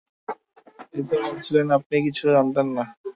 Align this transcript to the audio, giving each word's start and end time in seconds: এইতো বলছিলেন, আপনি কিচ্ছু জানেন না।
এইতো 0.93 1.15
বলছিলেন, 1.23 1.67
আপনি 1.77 1.95
কিচ্ছু 2.05 2.23
জানেন 2.27 2.67
না। 2.77 2.83